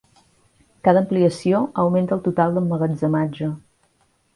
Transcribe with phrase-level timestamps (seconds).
[0.87, 3.57] Cada ampliació augmenta el total d'emmagatzematge.